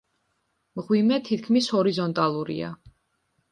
მღვიმე 0.79 1.19
თითქმის 1.29 1.69
ჰორიზონტალურია. 1.75 2.75